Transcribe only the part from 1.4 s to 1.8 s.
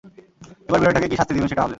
সেটা ভাবলেন।